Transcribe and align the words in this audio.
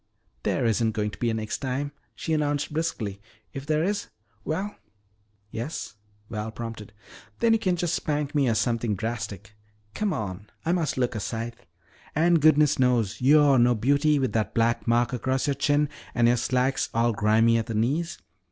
"There 0.41 0.65
isn't 0.65 0.93
going 0.93 1.11
to 1.11 1.19
be 1.19 1.29
any 1.29 1.43
next 1.43 1.59
time," 1.59 1.91
she 2.15 2.33
announced 2.33 2.73
briskly. 2.73 3.21
"If 3.53 3.67
there 3.67 3.83
is 3.83 4.07
well" 4.43 4.75
"Yes?" 5.51 5.93
Val 6.27 6.49
prompted. 6.51 6.91
"Then 7.37 7.53
you 7.53 7.59
can 7.59 7.75
just 7.75 7.93
spank 7.93 8.33
me 8.33 8.49
or 8.49 8.55
something 8.55 8.95
drastic. 8.95 9.53
Come 9.93 10.11
on, 10.11 10.47
I 10.65 10.71
must 10.71 10.97
look 10.97 11.13
a 11.13 11.19
sight. 11.19 11.55
And 12.15 12.41
goodness 12.41 12.79
knows, 12.79 13.21
you're 13.21 13.59
no 13.59 13.75
beauty 13.75 14.17
with 14.17 14.33
that 14.33 14.55
black 14.55 14.87
mark 14.87 15.13
across 15.13 15.45
your 15.45 15.53
chin 15.53 15.87
and 16.15 16.27
your 16.27 16.37
slacks 16.37 16.89
all 16.95 17.11
grimy 17.13 17.59
at 17.59 17.67
the 17.67 17.75
knees. 17.75 18.17